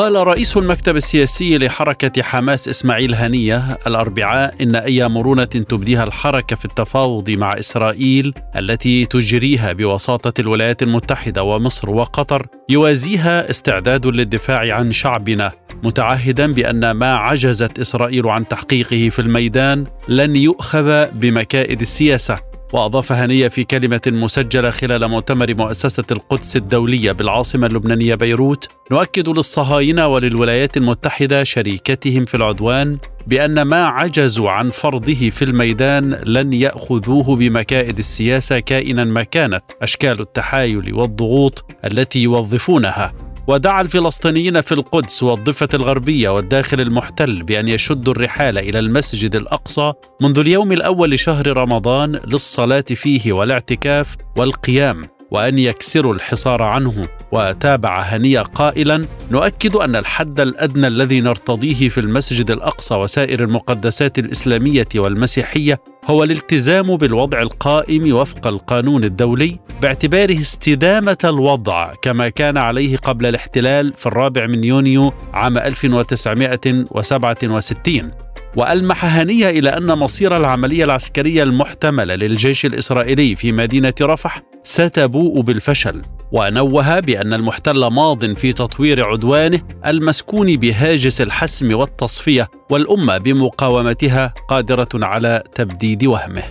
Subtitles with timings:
[0.00, 6.64] قال رئيس المكتب السياسي لحركة حماس إسماعيل هنية الأربعاء إن أي مرونة تبديها الحركة في
[6.64, 15.52] التفاوض مع إسرائيل التي تجريها بوساطة الولايات المتحدة ومصر وقطر يوازيها استعداد للدفاع عن شعبنا
[15.82, 22.49] متعهدا بأن ما عجزت إسرائيل عن تحقيقه في الميدان لن يؤخذ بمكائد السياسة.
[22.72, 30.06] وأضاف هنية في كلمة مسجلة خلال مؤتمر مؤسسة القدس الدولية بالعاصمة اللبنانية بيروت نؤكد للصهاينة
[30.06, 37.98] وللولايات المتحدة شريكتهم في العدوان بأن ما عجزوا عن فرضه في الميدان لن يأخذوه بمكائد
[37.98, 43.29] السياسة كائنا ما كانت أشكال التحايل والضغوط التي يوظفونها.
[43.46, 50.38] ودعا الفلسطينيين في القدس والضفة الغربية والداخل المحتل بأن يشدوا الرحال إلى المسجد الأقصى منذ
[50.38, 55.19] اليوم الأول لشهر رمضان للصلاة فيه والاعتكاف والقيام.
[55.30, 62.50] وأن يكسروا الحصار عنه وتابع هنية قائلا نؤكد أن الحد الأدنى الذي نرتضيه في المسجد
[62.50, 71.94] الأقصى وسائر المقدسات الإسلامية والمسيحية هو الالتزام بالوضع القائم وفق القانون الدولي باعتباره استدامة الوضع
[72.02, 78.10] كما كان عليه قبل الاحتلال في الرابع من يونيو عام 1967
[78.56, 86.00] وألمح هنية إلى أن مصير العملية العسكرية المحتمله للجيش الإسرائيلي في مدينة رفح ستبوء بالفشل.
[86.32, 95.42] ونوه بأن المحتل ماض في تطوير عدوانه المسكون بهاجس الحسم والتصفية والأمة بمقاومتها قادرة على
[95.54, 96.42] تبديد وهمه.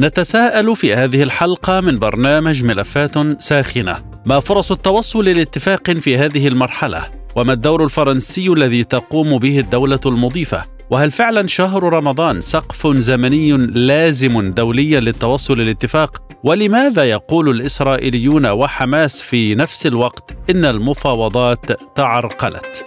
[0.00, 3.96] نتساءل في هذه الحلقة من برنامج ملفات ساخنة.
[4.26, 7.04] ما فرص التوصل لاتفاق في هذه المرحلة؟
[7.36, 14.50] وما الدور الفرنسي الذي تقوم به الدولة المضيفة؟ وهل فعلا شهر رمضان سقف زمني لازم
[14.50, 22.86] دوليا للتوصل للاتفاق؟ ولماذا يقول الإسرائيليون وحماس في نفس الوقت إن المفاوضات تعرقلت؟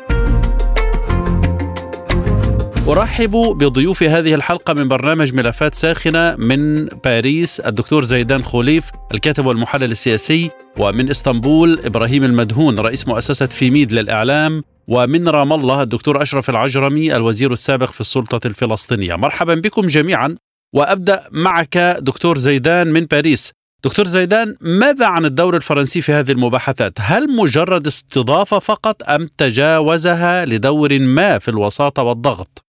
[2.87, 9.91] أرحب بضيوف هذه الحلقة من برنامج ملفات ساخنة من باريس الدكتور زيدان خوليف الكاتب والمحلل
[9.91, 10.49] السياسي
[10.79, 17.51] ومن إسطنبول إبراهيم المدهون رئيس مؤسسة فيميد للإعلام ومن رام الله الدكتور أشرف العجرمي الوزير
[17.51, 20.35] السابق في السلطة الفلسطينية مرحبا بكم جميعا
[20.75, 23.53] وأبدأ معك دكتور زيدان من باريس
[23.85, 30.45] دكتور زيدان ماذا عن الدور الفرنسي في هذه المباحثات؟ هل مجرد استضافة فقط أم تجاوزها
[30.45, 32.65] لدور ما في الوساطة والضغط؟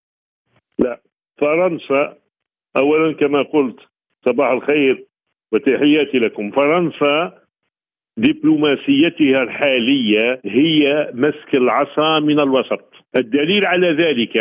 [0.78, 1.00] لا
[1.40, 2.16] فرنسا
[2.76, 3.76] أولا كما قلت
[4.26, 5.06] صباح الخير
[5.52, 7.43] وتحياتي لكم فرنسا
[8.16, 12.94] دبلوماسيتها الحالية هي مسك العصا من الوسط.
[13.16, 14.36] الدليل على ذلك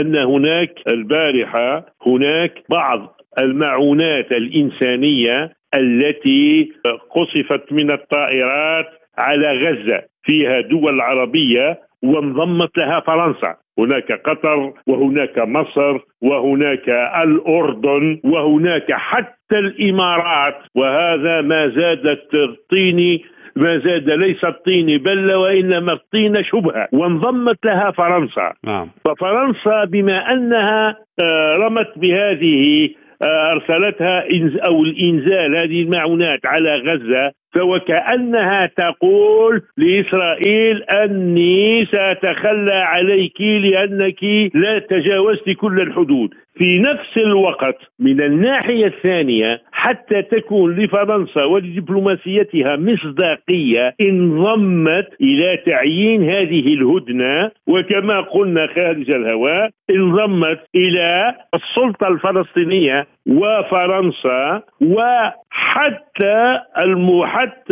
[0.00, 6.72] أن هناك البارحة هناك بعض المعونات الإنسانية التي
[7.10, 8.86] قصفت من الطائرات
[9.18, 10.02] على غزة.
[10.22, 13.56] فيها دول عربية وانضمت لها فرنسا.
[13.78, 16.88] هناك قطر وهناك مصر وهناك
[17.24, 23.20] الأردن وهناك حتى الإمارات وهذا ما زاد الطين
[23.56, 28.90] ما زاد ليس الطين بل وإنما الطين شبهة وانضمت لها فرنسا نعم.
[29.08, 32.88] ففرنسا بما أنها آه، رمت بهذه
[33.22, 34.24] آه، أرسلتها
[34.68, 44.24] أو الإنزال هذه المعونات على غزة فوكأنها تقول لإسرائيل أني سأتخلى عليك لأنك
[44.54, 46.30] لا تجاوزت كل الحدود.
[46.58, 56.74] في نفس الوقت من الناحية الثانية حتى تكون لفرنسا ولدبلوماسيتها مصداقية انضمت إلى تعيين هذه
[56.74, 66.58] الهدنة وكما قلنا خارج الهواء انضمت إلى السلطة الفلسطينية وفرنسا وحتى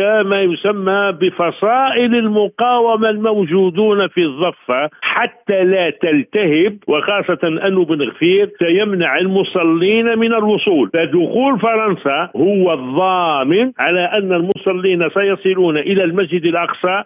[0.00, 8.50] حتى ما يسمى بفصائل المقاومة الموجودون في الضفة حتى لا تلتهب وخاصة أنه بن غفير
[8.58, 10.90] سيمنع المصلين من الوصول.
[10.94, 17.02] فدخول فرنسا هو الضامن على أن المصلين سيصلون إلى المسجد الأقصى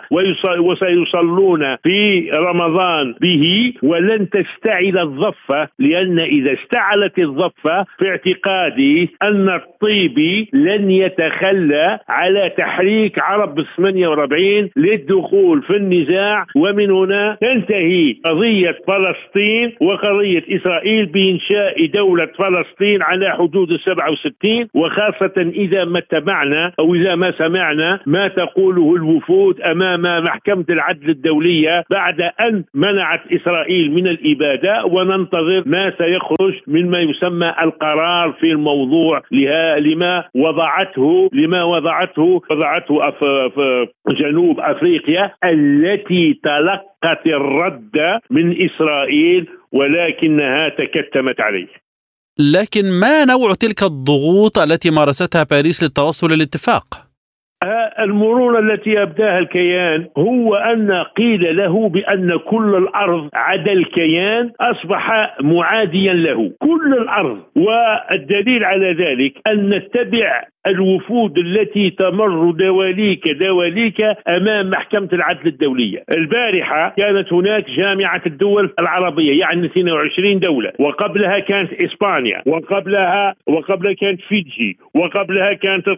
[0.58, 3.73] وسيصلون في رمضان به.
[3.82, 13.22] ولن تستعل الضفة لأن إذا استعلت الضفة في اعتقادي أن الطيبي لن يتخلى على تحريك
[13.22, 23.02] عرب 48 للدخول في النزاع ومن هنا تنتهي قضية فلسطين وقضية إسرائيل بإنشاء دولة فلسطين
[23.02, 29.60] على حدود ال 67 وخاصة إذا ما اتبعنا أو إذا ما سمعنا ما تقوله الوفود
[29.60, 37.54] أمام محكمة العدل الدولية بعد أن منعت إسرائيل من الإبادة وننتظر ما سيخرج مما يسمى
[37.62, 39.22] القرار في الموضوع
[39.78, 43.00] لما وضعته لما وضعته وضعته
[43.54, 43.86] في
[44.20, 51.84] جنوب أفريقيا التي تلقت الرد من إسرائيل ولكنها تكتمت عليه
[52.38, 57.13] لكن ما نوع تلك الضغوط التي مارستها باريس للتوصل للاتفاق؟
[57.99, 66.12] المرونة التي أبداها الكيان هو أن قيل له بأن كل الأرض عدا الكيان أصبح معاديا
[66.12, 66.52] له.
[66.58, 67.38] كل الأرض.
[67.56, 76.94] والدليل على ذلك أن نتبع الوفود التي تمر دواليك دواليك أمام محكمة العدل الدولية، البارحة
[76.96, 84.78] كانت هناك جامعة الدول العربية يعني 22 دولة، وقبلها كانت إسبانيا، وقبلها وقبلها كانت فيجي،
[84.94, 85.88] وقبلها كانت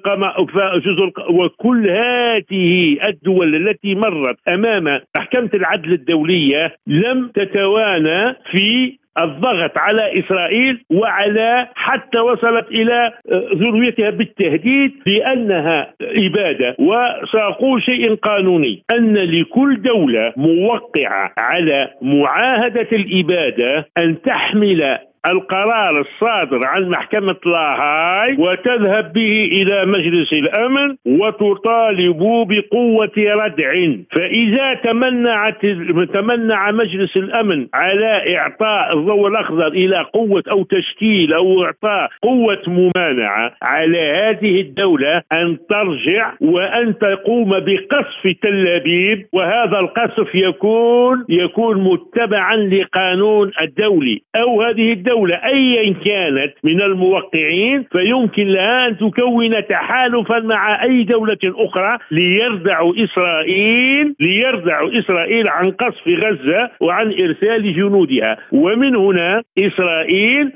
[0.86, 10.20] جزر وكل هذه الدول التي مرت أمام محكمة العدل الدولية لم تتوانى في الضغط على
[10.20, 18.82] إسرائيل وعلى حتى وصلت إلى آه، ذروتها بالتهديد بأنها اباده وساقول شيء قانوني.
[18.90, 24.98] أن لكل دولة موقعة على معاهدة الاباده أن تحمل
[25.30, 32.18] القرار الصادر عن محكمة لاهاي وتذهب به إلى مجلس الأمن وتطالب
[32.48, 33.74] بقوة ردع.
[34.16, 35.66] فإذا تمنعت
[36.14, 43.52] تمنع مجلس الأمن على إعطاء الضوء الأخضر إلى قوة أو تشكيل أو إعطاء قوة ممانعة
[43.62, 49.26] على هذه الدولة أن ترجع وأن تقوم بقصف تل أبيب.
[49.32, 57.84] وهذا القصف يكون يكون متبعا لقانون الدولي أو هذه الدولة دولة أيا كانت من الموقعين
[57.92, 66.08] فيمكن لها أن تكون تحالفا مع أي دولة أخرى ليردعوا إسرائيل ليردعوا إسرائيل عن قصف
[66.08, 68.36] غزة وعن إرسال جنودها.
[68.52, 70.52] ومن هنا إسرائيل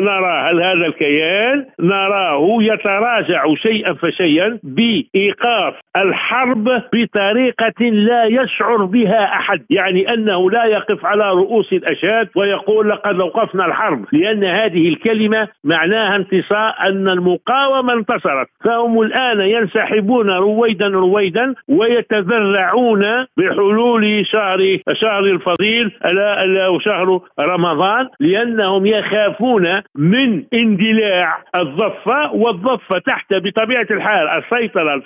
[0.00, 6.64] نرى هل هذا الكيان؟ نراه يتراجع شيئا فشيئا بإيقاف الحرب
[6.94, 13.66] بطريقة لا يشعر بها أحد يعني أنه لا يقف على رؤوس الأشهاد ويقول لقد أوقفنا
[13.66, 13.93] الحرب.
[14.12, 18.48] لأن هذه الكلمة معناها انتصار أن المقاومة انتصرت.
[18.64, 23.02] فهم الآن ينسحبون رويدا رويدا ويتذرعون
[23.36, 33.34] بحلول شهر شهر الفضيل ألا ألا شهر رمضان لأنهم يخافون من اندلاع الضفة والضفة تحت
[33.34, 35.02] بطبيعة الحال السيطرة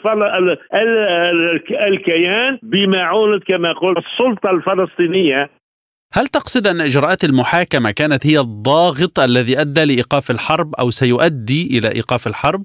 [1.88, 5.50] الكيان بمعونة كما قلت السلطة الفلسطينية
[6.12, 11.92] هل تقصد أن إجراءات المحاكمة كانت هي الضاغط الذي أدى لإيقاف الحرب أو سيؤدي إلى
[11.92, 12.64] إيقاف الحرب؟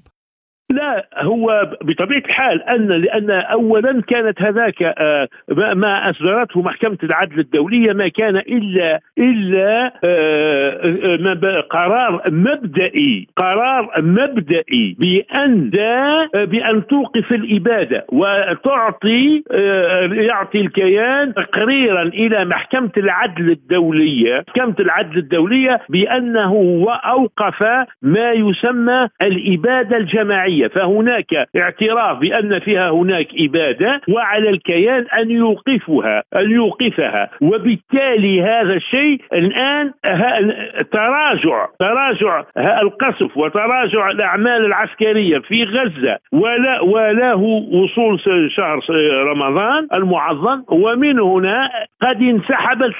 [1.16, 5.28] هو بطبيعة الحال ان لأن اولا كانت هذاك آه،
[5.74, 14.96] ما أصدرته محكمة العدل الدولية ما كان الا إلا آه، آه، قرار مبدئي قرار مبدئي
[14.98, 15.70] بأن
[16.34, 19.42] بأن توقف الإبادة وتعطي
[20.12, 27.62] يعطي الكيان تقريرا إلى محكمة العدل الدولية محكمة العدل الدولية بأنه أوقف
[28.02, 30.66] ما يسمى الإبادة الجماعية.
[30.84, 37.30] فهناك اعتراف بأن فيها هناك إبادة وعلى الكيان أن يوقفها أن يوقفها.
[37.40, 39.92] وبالتالي هذا الشيء الآن
[40.92, 42.44] تراجع تراجع
[42.82, 46.18] القصف وتراجع الأعمال العسكرية في غزة.
[46.32, 47.36] ولا وله
[47.72, 48.80] وصول شهر
[49.18, 50.62] رمضان المعظم.
[50.68, 51.70] ومن هنا
[52.02, 52.94] قد انسحبت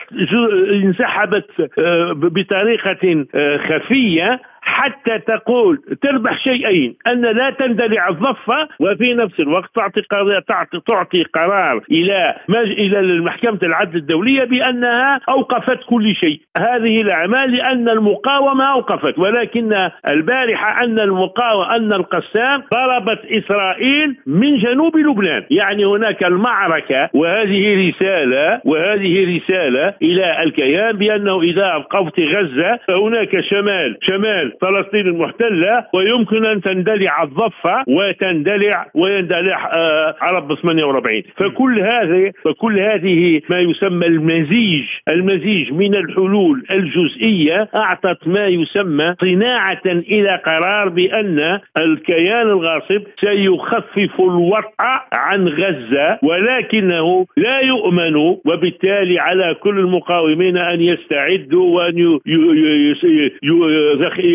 [0.72, 1.46] انسحبت
[1.78, 9.70] آه، بطريقة آه، خفية حتى تقول تربح شيئين أن لا تندلع الضفه وفي نفس الوقت
[9.74, 10.02] تعطي
[10.48, 16.40] تعطي تعطي قرار إلى إلى محكمة العدل الدولية بأنها أوقفت كل شيء.
[16.58, 24.96] هذه الأعمال لأن المقاومة أوقفت ولكن البارحة أن المقاومه أن القسام ضربت إسرائيل من جنوب
[24.96, 25.44] لبنان.
[25.50, 33.96] يعني هناك المعركة وهذه رساله وهذه رسالة إلى الكيان بأنه إذا اوقفت غزة فهناك شمال
[34.02, 42.80] شمال فلسطين المحتله ويمكن ان تندلع الضفه وتندلع ويندلع آه عرب 48 فكل هذه فكل
[42.80, 51.60] هذه ما يسمى المزيج المزيج من الحلول الجزئيه اعطت ما يسمى صناعه إلى قرار بان
[51.80, 61.76] الكيان الغاصب سيخفف الوطأ عن غزه ولكنه لا يؤمن وبالتالي على كل المقاومين ان يستعدوا
[61.76, 62.18] وان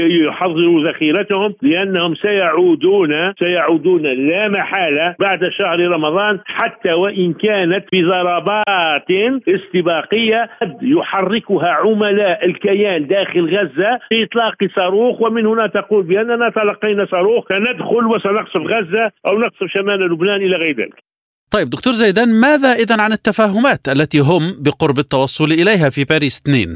[0.10, 9.12] يحضروا ذخيرتهم لأنهم سيعودون سيعودون لا محالة بعد شهر رمضان حتى وإن كانت بضربات
[9.48, 17.46] استباقية قد يحركها عملاء الكيان داخل غزة باطلاق صاروخ ومن هنا تقول بأننا تلقينا صاروخ
[17.54, 21.04] سندخل وسنقصف غزة أو نقصف شمال لبنان إلى غير ذلك.
[21.52, 26.76] طيب دكتور زيدان ماذا اذا عن التفاهمات التي هم بقرب التوصل إليها في باريس 2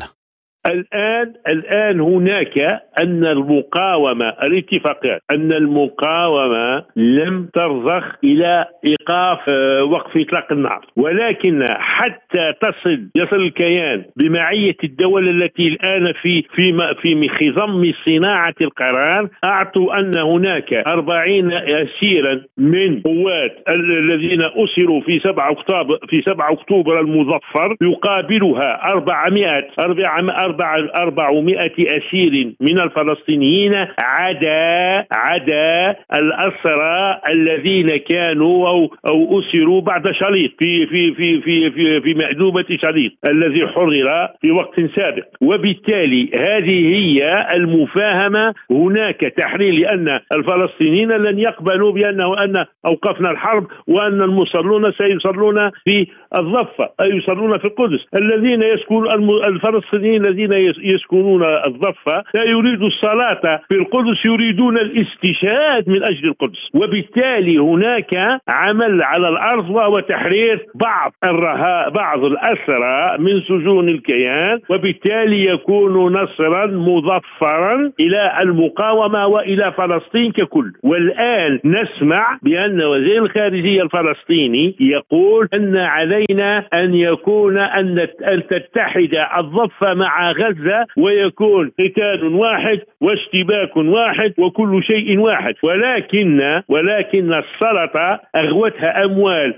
[0.65, 2.57] الآن الآن هناك
[2.99, 10.85] أن المقاومة الاتفاقات أن المقاومة لم ترضخ إلى إيقاف آه، وقف إطلاق النار.
[10.95, 19.29] ولكن حتى تصل يصل الكيان بمعية الدول التي الآن في في في خضم صناعة القرار
[19.45, 26.99] أعطوا أن هناك 40 اسيرا من قوات الذين أسروا في 7 اكتوبر في 7 أكتوبر
[26.99, 39.39] المظفر يقابلها 400 400 400 أسير من الفلسطينيين عدا عدا الأسرى الذين كانوا أو أو
[39.39, 44.81] أسروا بعد شليط في في في في في, في مأدوبة شليط الذي حرر في وقت
[44.95, 45.23] سابق.
[45.41, 48.53] وبالتالي هذه هي المفاهمة.
[48.71, 56.07] هناك تحرير لأن الفلسطينيين لن يقبلوا بأنه أن أوقفنا الحرب وأن المصلون سيصلون في
[56.37, 57.99] الضفة أي يصلون في القدس.
[58.15, 59.07] الذين يسكن
[59.47, 66.69] الفلسطينيين الذين الذين يسكنون الضفة لا يريدوا الصلاة في القدس يريدون الاستشهاد من أجل القدس.
[66.73, 75.49] وبالتالي هناك عمل على الأرض وهو تحرير بعض الرهاء بعض الأسرى من سجون الكيان وبالتالي
[75.49, 80.71] يكون نصرا مظفرا إلى المقاومة وإلى فلسطين ككل.
[80.83, 88.07] والآن نسمع بأن وزير الخارجية الفلسطيني يقول أن علينا أن يكون أن
[88.49, 95.53] تتحد الضفة مع غزة ويكون قتال واحد واشتباك واحد وكل شيء واحد.
[95.63, 99.53] ولكن ولكن السلطة أغوتها أموال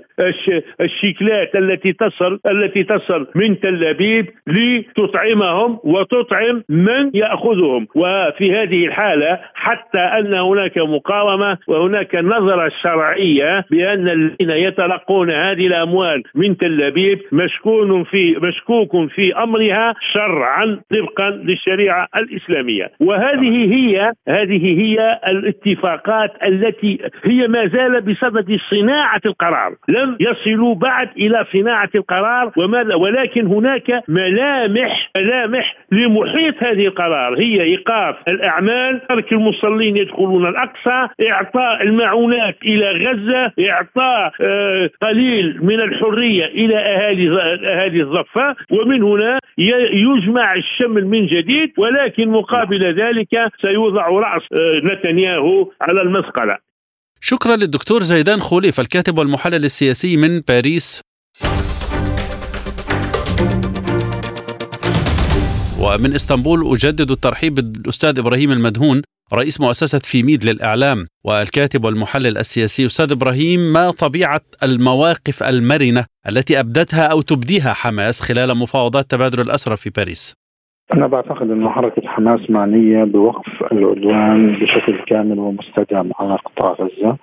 [0.80, 7.86] الشيكلات التي تصل التي تصل من تل أبيب لتطعمهم وتطعم من يأخذهم.
[7.94, 16.22] وفي هذه الحالة حتى أن هناك مقاومة وهناك نظرة شرعية بأن الذين يتلقون هذه الأموال
[16.34, 22.90] من تل أبيب مشكون في مشكوك في أمرها شرعا طبقا للشريعة الإسلامية.
[23.00, 29.74] وهذه هي هذه هي الاتفاقات التي هي ما زال بصدد صناعة القرار.
[29.88, 37.38] لم يصلوا بعد إلى صناعة القرار وماذا؟ ولكن هناك ملامح ملامح لمحيط هذه القرار.
[37.42, 45.80] هي إيقاف الأعمال ترك المصلين يدخلون الأقصى إعطاء المعونات إلى غزة إعطاء آه، قليل من
[45.80, 49.38] الحرية إلى أهالي أهالي الضفه ومن هنا
[49.92, 53.28] يجمع الشمل من جديد ولكن مقابل ذلك
[53.62, 56.56] سيوضع رأس آه، نتنياهو على المسقلة.
[57.20, 61.02] شكرا للدكتور زيدان خوليف الكاتب والمحلل السياسي من باريس.
[65.86, 69.02] ومن إسطنبول أجدد الترحيب بالأستاذ إبراهيم المدهون
[69.34, 72.86] رئيس مؤسسة فيميد للإعلام والكاتب والمحلل السياسي.
[72.86, 79.76] أستاذ إبراهيم ما طبيعة المواقف المرنة التي أبدتها أو تبديها حماس خلال مفاوضات تبادل الأسرى
[79.76, 80.34] في باريس؟
[80.94, 87.16] أنا بعتقد أن حركة حماس معنية بوقف العدوان بشكل كامل ومستدام على قطاع غزة.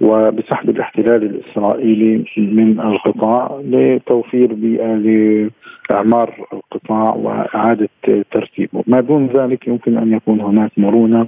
[0.00, 7.88] وبسحب الاحتلال الإسرائيلي من القطاع لتوفير بيئة لإعمار القطاع وإعادة
[8.30, 11.26] ترتيبه ما دون ذلك يمكن أن يكون هناك مرونة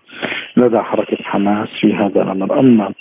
[0.57, 2.93] لدى حركة حماس في هذا الأمر أما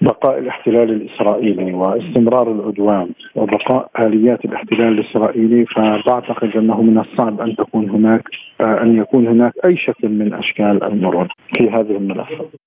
[0.00, 7.90] بقاء الاحتلال الإسرائيلي واستمرار العدوان وبقاء آليات الاحتلال الإسرائيلي فبعتقد أنه من الصعب أن تكون
[7.90, 8.22] هناك
[8.60, 12.65] أن يكون هناك أي شكل من أشكال المرونة في هذه الملفات.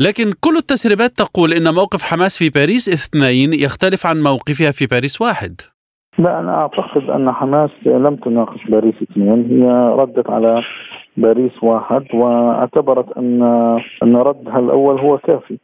[0.00, 5.20] لكن كل التسريبات تقول إن موقف حماس في باريس اثنين يختلف عن موقفها في باريس
[5.20, 5.60] واحد.
[6.18, 9.70] لا أنا أعتقد أن حماس لم تناقش باريس اثنين هي
[10.00, 10.62] ردت على
[11.16, 13.42] باريس واحد واعتبرت ان
[14.02, 15.58] أن ردها الأول هو كافي.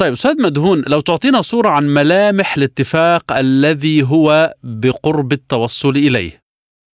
[0.00, 6.47] طيب أستاذ مدهون لو تعطينا صورة عن ملامح الاتفاق الذي هو بقرب التوصل إليه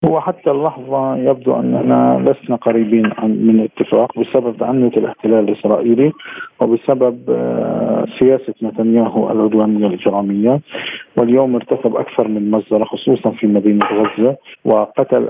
[0.07, 6.13] هو حتى اللحظة يبدو أننا لسنا قريبين من اتفاق بسبب تعنت الاحتلال الإسرائيلي
[6.61, 10.61] وبسبب آه، سياسة نتنياهو العدوانية الإجرامية.
[11.19, 15.29] واليوم ارتكب أكثر من مجزرة خصوصا في مدينة غزة وقتل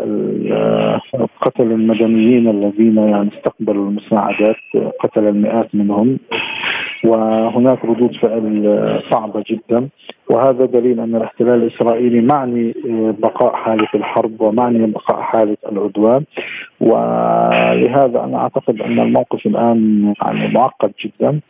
[0.52, 1.00] آه،
[1.40, 4.57] قتل المدنيين الذين يعني استقبلوا المساعدات
[5.00, 6.19] قتل المئات منهم.
[7.04, 9.88] وهناك ردود فعل آه، صعبة جدا.
[10.30, 16.25] وهذا دليل أن الاحتلال الإسرائيلي معني آه، بقاء حاله الحرب ومعني بقاء حاله العدوان.
[16.80, 21.40] ولهذا أنا أعتقد أن الموقف الآن يعني معقد جدا.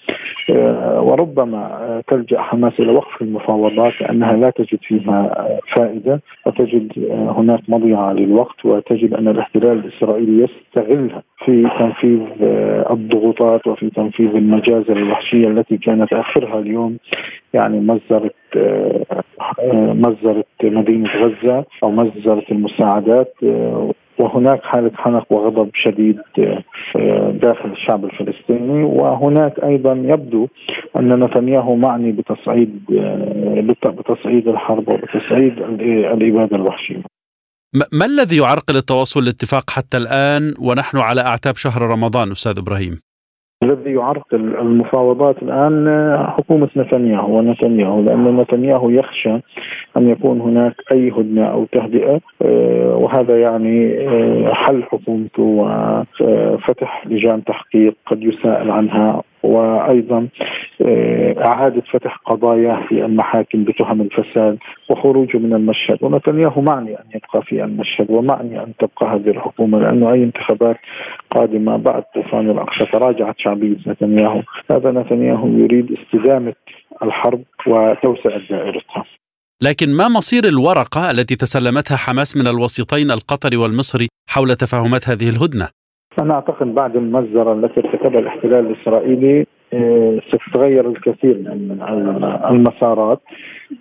[0.51, 8.13] آه، وربما تلجأ حماس إلى وقف المفاوضات لأنها لا تجد فيها فائدة وتجد هناك مضيعة
[8.13, 12.21] للوقت وتجد أن الاحتلال الإسرائيلي يستغلها في تنفيذ
[12.91, 16.97] الضغوطات وفي تنفيذ المجازر الوحشية التي كانت آخرها اليوم
[17.55, 18.31] يعني مجزره
[19.95, 23.35] مجزره مدينة غزة أو مجزره المساعدات
[24.19, 26.19] وهناك حالة حنق وغضب شديد
[27.43, 28.85] داخل الشعب الفلسطيني.
[28.85, 30.49] وهناك أيضا يبدو
[30.97, 32.85] أن نتنياهو معني بتصعيد
[33.87, 35.59] بتصعيد الحرب وبتصعيد
[35.89, 37.03] الإبادة الوحشية.
[37.93, 43.01] ما الذي يعرقل التواصل الاتفاق حتى الآن؟ ونحن على أعتاب شهر رمضان أستاذ إبراهيم؟
[43.63, 49.35] الذي يعرقل المفاوضات الآن حكومة نتنياهو ونتنياهو لأن نتنياهو يخشى
[49.97, 57.45] أن يكون هناك أي هدنة أو تهدئة آه، وهذا يعني آه، حل حكومته وفتح لجان
[57.45, 60.29] تحقيق قد يساءل عنها وأيضا
[60.83, 64.59] آه، إعادة فتح قضايا في المحاكم بتهم الفساد
[64.91, 65.99] وخروجه من المشهد.
[66.01, 70.77] ونتنياهو معني أن يبقى في المشهد ومعني أن تبقى هذه الحكومة لأنه أي انتخابات
[71.31, 74.43] قادمة بعد طوفان الأقصى تراجعت شعبية نتنياهو.
[74.71, 76.55] هذا نتنياهو يريد استدامة
[77.03, 79.05] الحرب وتوسعه دائرتها
[79.63, 85.69] لكن ما مصير الورقة التي تسلمتها حماس من الوسيطين القطري والمصري حول تفاهمات هذه الهدنة؟
[86.21, 91.79] أنا أعتقد بعد المجزرة التي ارتكبها الاحتلال الإسرائيلي آه، ستتغير الكثير من
[92.51, 93.21] المسارات.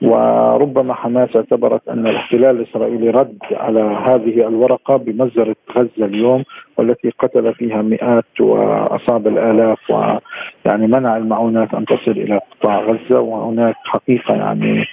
[0.02, 6.44] وربما حماس اعتبرت أن الاحتلال الاسرائيلي رد على هذه الورقة بمجزره غزة اليوم
[6.78, 13.76] والتي قتل فيها مئات وأصاب الآلاف ويعني منع المعونات أن تصل إلى قطاع غزة وهناك
[13.84, 14.86] حقيقة يعني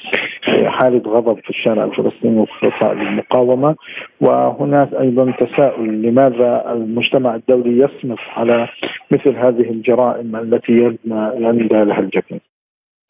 [0.67, 3.77] حالة غضب في الشارع الفلسطيني وفي وسائل المقاومة
[4.21, 8.69] وهناك أيضا تساؤل لماذا المجتمع الدولي يصمت على
[9.11, 10.73] مثل هذه الجرائم التي
[11.37, 12.41] يندى لها الجبين.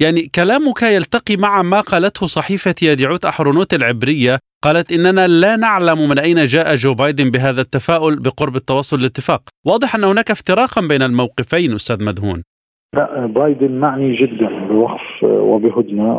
[0.00, 6.18] يعني كلامك يلتقي مع ما قالته صحيفة يديعوت أحرونوت العبرية قالت إننا لا نعلم من
[6.18, 11.72] أين جاء جو بايدن بهذا التفاؤل بقرب التوصل لاتفاق واضح أن هناك افتراقا بين الموقفين
[11.74, 12.42] أستاذ مدهون.
[12.96, 16.18] لا بايدن معني جدا بوقف وبهدنة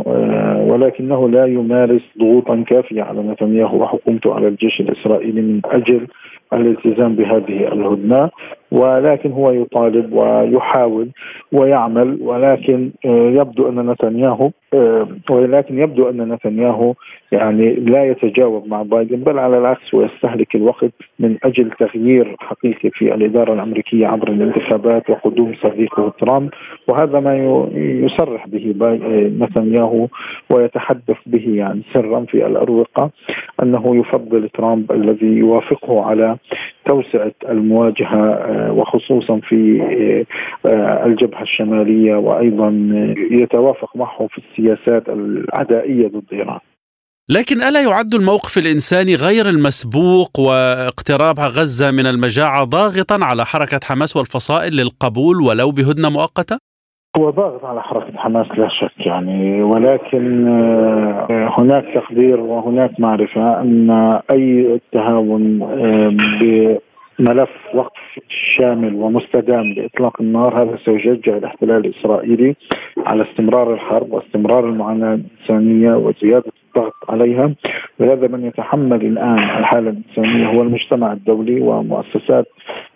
[0.70, 6.08] ولكنه لا يمارس ضغوطا كافية على نتنياهو وحكومته على الجيش الإسرائيلي من أجل
[6.54, 8.30] الالتزام بهذه الهدنة.
[8.72, 11.10] ولكن هو يطالب ويحاول
[11.52, 16.94] ويعمل ولكن آه، يبدو أن نتنياهو آه، ولكن يبدو أن نتنياهو
[17.32, 23.16] يعني لا يتجاوب مع بايدن بل على العكس ويستهلك الوقت من أجل تغيير حقيقي في
[23.16, 26.50] الإدارة الأمريكية عبر الانتخابات وقدوم صديقه ترامب.
[26.88, 27.36] وهذا ما
[27.76, 30.08] يصرح به آه، نتنياهو
[30.50, 33.10] ويتحدث به يعني سرا في الأروقة
[33.64, 36.38] أنه يفضل ترامب الذي يوافقه على
[36.86, 39.82] توسعة المواجهة آه، وخصوصا في
[40.66, 42.70] آه، الجبهة الشمالية وأيضا
[43.32, 46.60] يتوافق معه في السياسات العدائيه ضد إيران.
[47.30, 54.16] لكن ألا يعد الموقف الإنساني غير المسبوق واقتراب غزة من المجاعة ضاغطا على حركة حماس
[54.18, 56.71] والفصائل للقبول ولو بهدنة مؤقتة؟
[57.20, 59.64] هو ضاغط على حركة حماس لا شك يعني.
[59.64, 65.60] ولكن آه، هناك تقدير وهناك معرفة أن أي تهاون
[66.42, 68.20] بملف وقف
[68.58, 72.56] شامل ومستدام لإطلاق النار هذا سيشجع الاحتلال الإسرائيلي
[73.08, 75.20] على استمرار الحرب واستمرار المعاناة
[75.52, 77.56] الإنسانية وزيادة الضغط عليها.
[78.00, 82.48] ولهذا من يتحمل الآن الحالة الإنسانية هو المجتمع الدولي ومؤسسات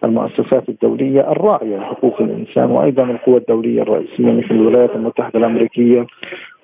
[0.06, 6.06] المؤسسات الدولية الراعية لحقوق الإنسان وأيضا القوى الدولية الرئيسية مثل الولايات المتحدة الأمريكية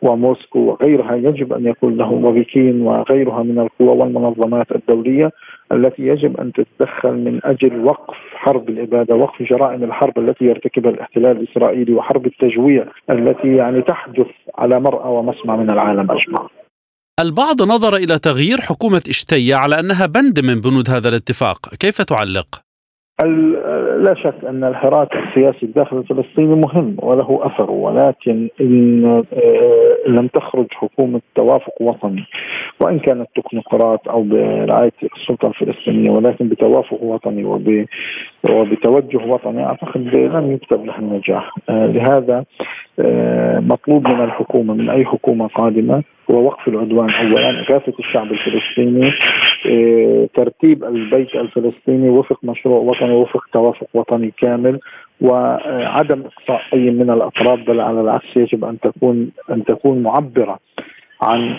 [0.01, 1.15] وموسكو وغيرها.
[1.15, 5.32] يجب أن يكون له وبكين وغيرها من القوى والمنظمات الدولية
[5.71, 11.38] التي يجب أن تتدخل من أجل وقف حرب الاباده، وقف جرائم الحرب التي يرتكبها الاحتلال
[11.38, 14.27] الإسرائيلي وحرب التجويع التي يعني تحدث
[14.58, 15.81] على مرأى ومسمع من العالم.
[15.89, 16.48] اجمع.
[17.20, 22.62] البعض نظر إلى تغيير حكومة اشتيا على أنها بند من بنود هذا الاتفاق، كيف تعلق؟
[23.97, 30.65] لا شك أن الحراك السياسي الداخل الفلسطيني مهم وله أثر ولكن إن آه، لم تخرج
[30.71, 32.24] حكومة توافق وطني
[32.80, 37.43] وإن كانت تكنوقراط أو برعاية السلطة الفلسطينية ولكن بتوافق وطني
[38.50, 41.56] وبتوجه وطني أعتقد لن يكتب له النجاح.
[41.69, 42.43] آه، لهذا
[43.00, 47.49] آه، مطلوب من الحكومة من أي حكومة قادمة هو وقف العدوان اولا.
[47.49, 49.13] اغاثه الشعب الفلسطيني
[49.65, 54.79] آه، ترتيب البيت الفلسطيني وفق مشروع وطني وفق توافق وطني كامل
[55.21, 60.60] وعدم إقصاء أي من الأطراف بل على العكس يجب أن تكون أن تكون معبرة.
[61.21, 61.55] عن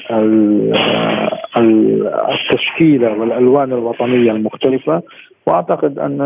[2.31, 5.03] التشكيلة والألوان الوطنية المختلفة.
[5.47, 6.21] وأعتقد أن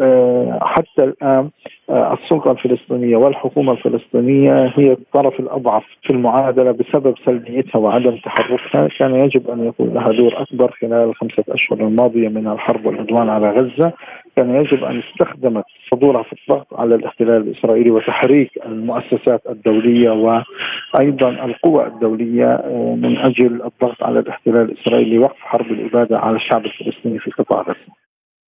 [0.00, 1.50] آه، حتى الآن
[1.90, 9.14] آه، السلطة الفلسطينية والحكومة الفلسطينية هي الطرف الأضعف في المعادلة بسبب سلبيتها وعدم تحركها، كان
[9.14, 13.92] يجب أن يكون لها دور أكبر خلال الخمسة أشهر الماضية من الحرب والعدوان على غزة،
[14.36, 21.86] كان يجب أن استخدمت حضورها في الضغط على الاحتلال الإسرائيلي وتحريك المؤسسات الدولية وأيضا القوى
[21.86, 27.30] الدولية آه، من أجل الضغط على الاحتلال الإسرائيلي لوقف حرب الإبادة على الشعب الفلسطيني في
[27.30, 28.02] قطاع غزة.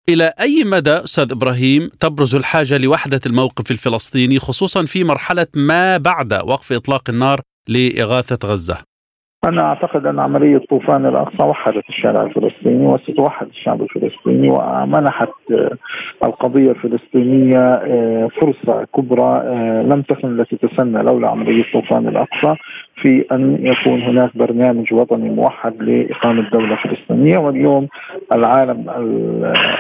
[0.08, 6.32] إلى أي مدى أستاذ إبراهيم تبرز الحاجة لوحدة الموقف الفلسطيني خصوصا في مرحلة ما بعد
[6.32, 8.93] وقف إطلاق النار لإغاثة غزة؟
[9.48, 15.28] أنا أعتقد أن عملية طوفان الأقصى وحدت الشارع الفلسطيني وستوحد الشعب الفلسطيني ومنحت
[16.24, 22.54] القضية الفلسطينية آه، فرصة كبرى آه، لم تكن التي تسنى لولا عملية طوفان الأقصى
[23.02, 27.38] في أن يكون هناك برنامج وطني موحد لإقامة دولة فلسطينية.
[27.38, 27.88] واليوم
[28.34, 28.84] العالم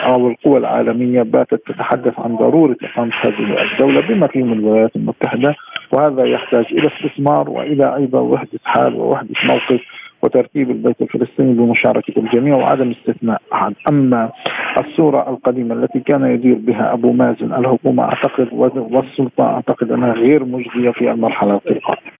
[0.08, 5.54] أو القوى العالمية باتت تتحدث عن ضرورة إقامة هذه الدولة بما فيهم الولايات المتحدة.
[5.94, 9.80] وهذا يحتاج إلى استثمار وإلى أيضا وحدة حال ووحدة موقف
[10.22, 14.32] وترتيب البيت الفلسطيني بمشاركة الجميع وعدم استثناء أحد أما
[14.78, 20.90] الصورة القديمة التي كان يدير بها أبو مازن الحكومة أعتقد والسلطة أعتقد أنها غير مجدية
[20.90, 22.12] في المرحلة القادمة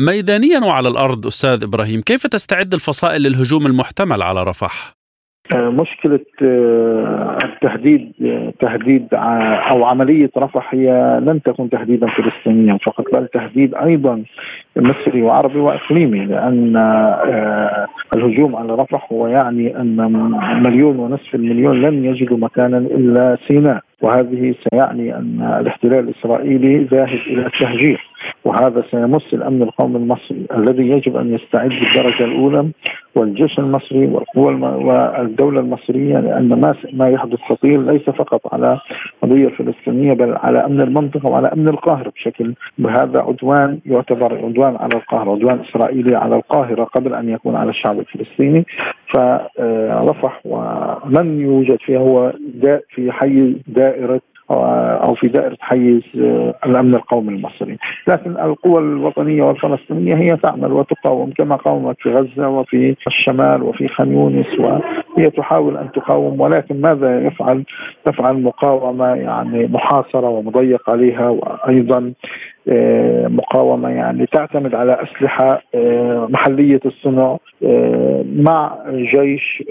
[0.00, 4.95] ميدانيا وعلى الأرض أستاذ إبراهيم كيف تستعد الفصائل للهجوم المحتمل على رفح؟
[5.54, 9.08] آه، مشكلة آه، التهديد آه، تهديد
[9.72, 14.22] أو عملية رفح هي لن تكون تهديدا فلسطينيا فقط بل تهديد أيضا
[14.76, 16.76] مصري وعربي وإقليمي لأن
[18.16, 19.96] الهجوم على رفح هو يعني أن
[20.66, 27.46] مليون ونصف المليون لن يجدوا مكانا إلا سيناء وهذه سيعني أن الاحتلال الإسرائيلي ذاهب إلى
[27.46, 28.15] التهجير.
[28.44, 32.68] وهذا سيمس الأمن القومي المصري الذي يجب أن يستعد بالدرجة الأولى
[33.14, 38.78] والجيش المصري والقوى والدولة المصرية لأن ما ما يحدث خطير ليس فقط على
[39.22, 44.94] القضية الفلسطينيه بل على أمن المنطقة وعلى أمن القاهرة بشكل بهذا عدوان يعتبر عدوان على
[44.94, 48.66] القاهرة عدوان إسرائيلي على القاهرة قبل أن يكون على الشعب الفلسطيني.
[49.14, 52.32] فرفح ومن يوجد فيها هو
[52.94, 57.78] في حي دائرة أو في دائرة حيز آه، الأمن القومي المصري،
[58.08, 64.12] لكن القوى الوطنية والفلسطينية هي تعمل وتقاوم كما قاومت في غزة وفي الشمال وفي خان
[64.12, 67.64] يونس وهي تحاول أن تقاوم ولكن ماذا يفعل؟
[68.04, 72.12] تفعل مقاومة يعني محاصرة ومضيق عليها وأيضا آه،
[73.28, 79.64] مقاومة يعني تعتمد على أسلحة آه، محلية الصنع آه، مع جيش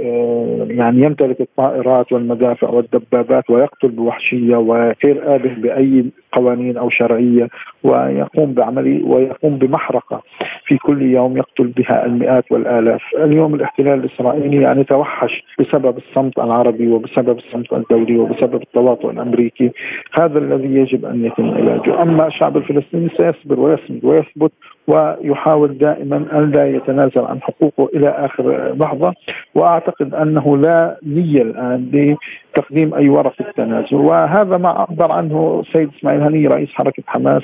[0.69, 6.05] يعني يمتلك الطائرات والمدافع والدبابات ويقتل بوحشية وغير آبه بأي
[6.35, 7.47] قوانين أو شرعية
[7.83, 10.21] ويقوم بعملي ويقوم بمحرقة
[10.65, 13.01] في كل يوم يقتل بها المئات والآلاف.
[13.17, 19.71] اليوم الاحتلال الإسرائيلي يعني توحش بسبب الصمت العربي وبسبب الصمت الدولي وبسبب التواطؤ الأمريكي.
[20.19, 22.01] هذا الذي يجب أن يتم علاجه.
[22.01, 24.51] أما الشعب الفلسطيني الفلسطيني سيصبر ويصمد ويثبت
[24.87, 29.13] ويحاول دائما أن لا يتنازل عن حقوقه إلى آخر لحظة.
[29.55, 32.15] وأعتقد أنه لا نية الآن
[32.55, 37.43] لتقديم أي ورقه تنازل وهذا ما عبر عنه السيد إسماعيل هني رئيس حركة حماس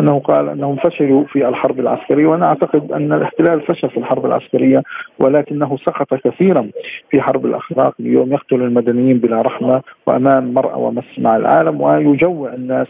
[0.00, 4.82] أنه قال أنهم فشلوا في الحرب العسكرية وأنا أعتقد أن الاحتلال فشل في الحرب العسكرية
[5.18, 6.70] ولكنه سقط كثيرا
[7.10, 12.86] في حرب الأخلاق اليوم يقتل المدنيين بلا رحمة وأمام مرأى ومسمع العالم ويجوع الناس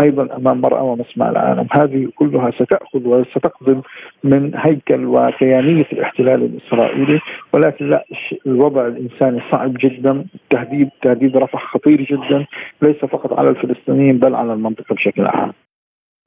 [0.00, 1.66] أيضا أمام مرأى ومسمع العالم.
[1.72, 3.82] هذه كلها ستأخذ وستقدم
[4.24, 7.20] من هيكل وكيانية الاحتلال الإسرائيلي
[7.52, 8.04] ولكن لا
[8.46, 10.24] الوضع الإنساني صعب جدا.
[10.50, 12.46] تهديد تهديد رفح خطير جدا.
[12.82, 15.52] ليس فقط على الفلسطينيين بل على المنطقة بشكل عام.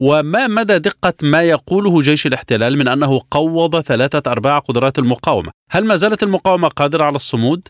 [0.01, 5.85] وما مدى دقة ما يقوله جيش الاحتلال من أنه قوض ثلاثة أرباع قدرات المقاومة؟ هل
[5.85, 7.67] ما زالت المقاومة قادرة على الصمود؟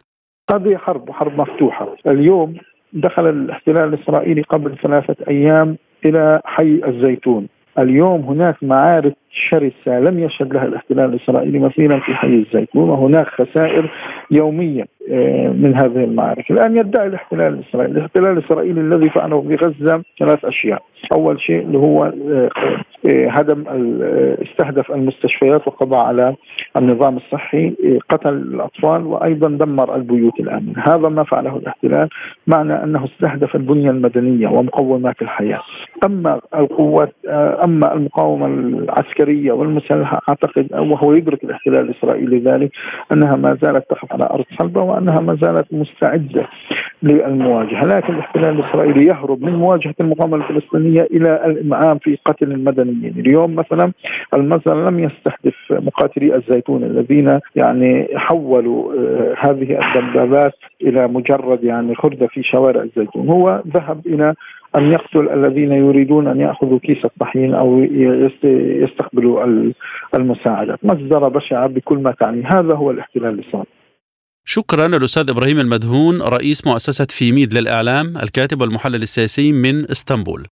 [0.52, 1.96] هذه حرب حرب مفتوحة.
[2.08, 2.56] اليوم
[2.94, 7.48] دخل الاحتلال الإسرائيلي قبل ثلاثة أيام إلى حي الزيتون.
[7.80, 13.92] اليوم هناك معارك شرسة لم يشهد لها الاحتلال الإسرائيلي مثيلا في حي الزيتون وهناك خسائر
[14.32, 16.52] يومية آه، من هذه المعارك.
[16.52, 17.98] الآن يدعي الاحتلال الإسرائيلي.
[17.98, 20.82] الاحتلال الإسرائيلي الذي فعله في غزة ثلاث أشياء.
[21.14, 22.50] أول شيء اللي هو آه،
[23.06, 23.64] آه، هدم
[24.42, 26.36] استهدف المستشفيات وقضى على
[26.78, 27.74] النظام الصحي
[28.10, 30.84] قتل الأطفال وأيضا دمر البيوت الآمنة.
[30.88, 32.10] هذا ما فعله الاحتلال
[32.48, 35.62] معنى أنه استهدف البنية المدنية ومقومات الحياة.
[36.06, 37.14] أما القوات
[37.64, 39.19] أما المقاومة العسكرية
[39.52, 40.22] والمسلحة.
[40.30, 42.72] أعتقد وهو يدرك الاحتلال الإسرائيلي ذلك
[43.12, 46.48] أنها ما زالت تقف على أرض صلبة وأنها ما زالت مستعدة
[47.04, 47.86] للمواجهة.
[47.86, 53.14] لكن الاحتلال الإسرائيلي يهرب من مواجهة المقاومة الفلسطينية إلى الإمعان في قتل المدنيين.
[53.20, 53.92] اليوم مثلا
[54.34, 62.28] المصدر لم يستهدف مقاتلي الزيتون الذين يعني حولوا آه، هذه الدبابات إلى مجرد يعني خردة
[62.28, 63.30] في شوارع الزيتون.
[63.30, 64.34] هو ذهب إلى
[64.76, 67.80] أن يقتل الذين يريدون أن يأخذوا كيس الطحين أو
[68.84, 69.46] يستقبلوا
[70.16, 70.80] المساعدات.
[70.84, 72.44] مصدر بشعة بكل ما تعني.
[72.46, 73.72] هذا هو الاحتلال الإسرائيلي
[74.46, 80.46] شكرا للاستاذ إبراهيم المدهون رئيس مؤسسة فيميد للإعلام الكاتب والمحلل السياسي من إسطنبول.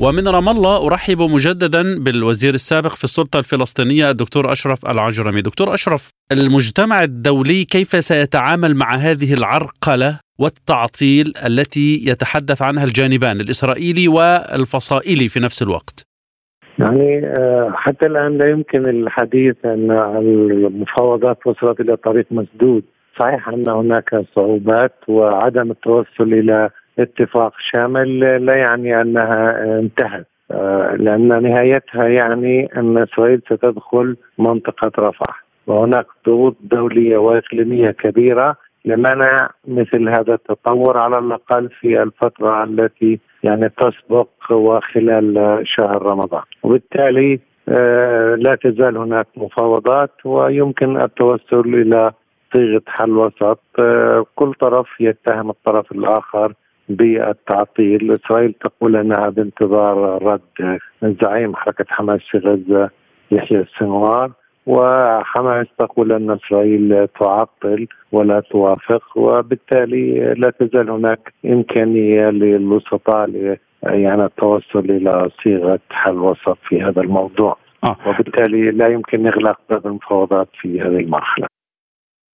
[0.00, 6.10] ومن رام الله أرحب مجددا بالوزير السابق في السلطة الفلسطينية الدكتور أشرف العجرمي، دكتور أشرف
[6.32, 15.40] المجتمع الدولي كيف سيتعامل مع هذه العرقلة والتعطيل التي يتحدث عنها الجانبان الإسرائيلي والفصائلي في
[15.40, 16.06] نفس الوقت؟
[16.78, 22.82] يعني آه، حتى الآن لا يمكن الحديث أن المفاوضات وصلت إلى طريق مسدود
[23.20, 30.26] صحيح أن هناك صعوبات وعدم التوصل إلى اتفاق شامل لا يعني أنها انتهت.
[30.50, 35.44] آه، لأن نهايتها يعني أن اسرائيل ستدخل منطقة رفح.
[35.66, 43.68] وهناك ضغوط دولية وإقليمية كبيرة لمنع مثل هذا التطور على الأقل في الفترة التي يعني
[43.68, 46.42] تسبق وخلال شهر رمضان.
[46.62, 52.12] وبالتالي آه، لا تزال هناك مفاوضات ويمكن التوصل إلى
[52.54, 53.60] صيغه حل وسط.
[53.80, 56.52] آه، كل طرف يتهم الطرف الآخر
[56.88, 58.12] بالتعطيل.
[58.12, 60.78] إسرائيل تقول أنها بانتظار رد
[61.22, 62.90] زعيم حركة حماس في غزة
[63.30, 64.30] يحيى السنوار
[64.66, 74.84] وحماس تقول أن إسرائيل تعطل ولا توافق وبالتالي لا تزال هناك إمكانية للوسطاء يعني التوصل
[74.90, 77.56] إلى صيغة حل وسط في هذا الموضوع.
[77.84, 77.96] آه.
[78.06, 81.47] وبالتالي لا يمكن إغلاق باب المفاوضات في هذه المرحلة.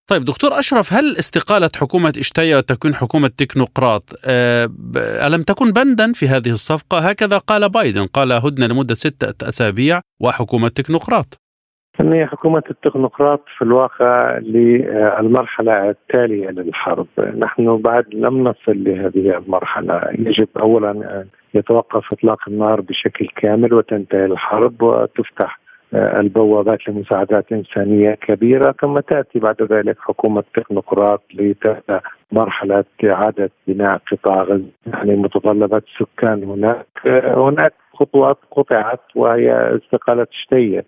[0.10, 4.70] طيب دكتور أشرف هل استقالة حكومة إشتايا وتكوين حكومة تكنوقراط؟ آه،
[5.28, 10.68] ألم تكن بندا في هذه الصفقة؟ هكذا قال بايدن قال هدنة لمدة ستة أسابيع وحكومة
[10.68, 11.40] تكنوقراط.
[12.02, 17.08] هي حكومة التكنوقراط في الواقع للمرحلة التالية للحرب.
[17.38, 20.02] نحن بعد لم نصل لهذه المرحلة.
[20.20, 25.60] يجب أولا أن يتوقف إطلاق النار بشكل كامل وتنتهي الحرب وتفتح
[25.96, 32.02] البوابات لمساعدات إنسانية كبيرة ثم تأتي بعد ذلك حكومة تكنوقراط لتبدأ
[32.32, 34.70] مرحلة إعادة بناء قطاع غزة.
[34.88, 36.88] يعني متطلبات السكان هناك
[37.38, 40.86] هناك خطوات قطعت وهي استقالة شتية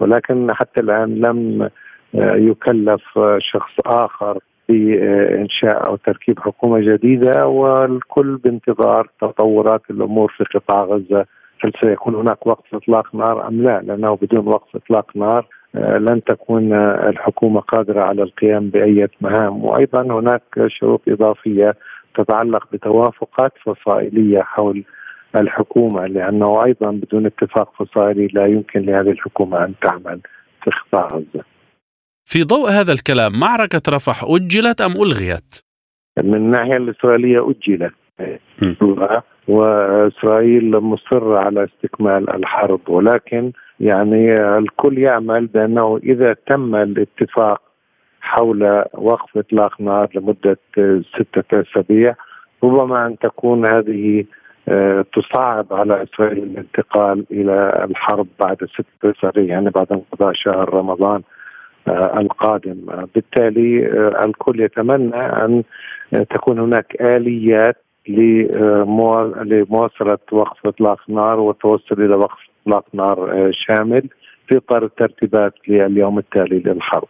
[0.00, 1.70] ولكن حتى الآن لم
[2.14, 4.38] يكلف شخص آخر
[4.68, 11.26] بإنشاء أو تركيب حكومة جديدة والكل بانتظار تطورات الأمور في قطاع غزة.
[11.64, 16.24] هل سيكون هناك وقف إطلاق نار أم لا؟ لأنه بدون وقف إطلاق نار آه، لن
[16.24, 16.72] تكون
[17.08, 21.74] الحكومة قادرة على القيام بأي مهام وأيضا هناك شروط إضافية
[22.16, 24.84] تتعلق بتوافقات فصائلية حول
[25.36, 30.20] الحكومة لأنه أيضا بدون اتفاق فصائلي لا يمكن لهذه الحكومة أن تعمل
[30.64, 31.44] في قطاع غزة.
[32.24, 35.60] في ضوء هذا الكلام معركة رفح أجلت أم ألغيت؟
[36.24, 37.94] من الناحية الإسرائيلية أجلت
[39.48, 47.60] وإسرائيل مصره على استكمال الحرب ولكن يعني الكل يعمل بأنه إذا تم الاتفاق
[48.20, 50.58] حول وقف إطلاق نار لمدة
[51.14, 52.14] ستة أسابيع
[52.64, 54.24] ربما أن تكون هذه
[54.68, 61.22] آه، تصعب على إسرائيل الانتقال إلى الحرب بعد ستة أسابيع يعني بعد انقضاء شهر رمضان
[61.88, 63.06] آه، القادم.
[63.14, 65.62] بالتالي آه، الكل يتمنى أن
[66.30, 67.76] تكون هناك آليات
[68.08, 74.08] لمواصلة وقف إطلاق نار والتوصل إلى وقف إطلاق نار آه، شامل
[74.48, 77.08] في إطار الترتيبات لليوم التالي للحرب.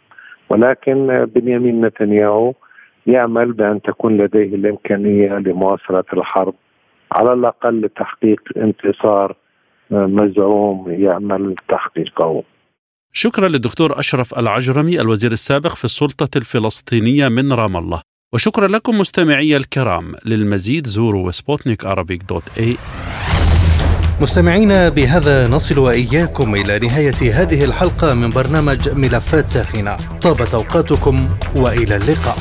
[0.51, 2.55] ولكن بنيامين نتنياهو
[3.07, 6.55] يعمل بأن تكون لديه الإمكانية لمواصلة الحرب
[7.13, 9.37] على الأقل لتحقيق انتصار
[9.93, 12.43] آه، مزعوم يعمل تحقيقه.
[13.13, 18.03] شكرا للدكتور أشرف العجرمي الوزير السابق في السلطة الفلسطينية من رام الله.
[18.35, 20.13] وشكرا لكم مستمعي الكرام.
[20.25, 21.85] للمزيد زوروا سبوتنيك
[22.29, 22.77] دوت اي
[24.21, 29.97] مستمعينا بهذا نصل وإياكم إلى نهاية هذه الحلقة من برنامج ملفات ساخنة.
[30.23, 32.39] طابت أوقاتكم وإلى اللقاء.